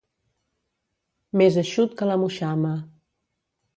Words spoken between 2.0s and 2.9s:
que la moixama.